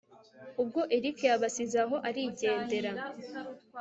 [0.61, 2.91] ubwo erick yabasize aho arigendera